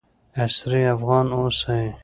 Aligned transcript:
عصري 0.43 0.81
افغان 0.95 1.27
اوسئ. 1.37 1.83